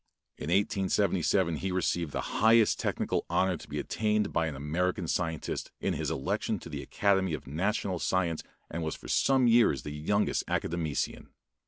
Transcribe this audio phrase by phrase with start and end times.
[0.39, 5.69] In 1877 he received the highest technical honor to be attained by an American scientist
[5.79, 8.41] in his election to the Academy of National Science
[8.71, 11.29] and was for some years the youngest academician.